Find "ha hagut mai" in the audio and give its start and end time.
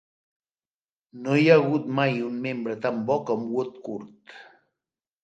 1.51-2.17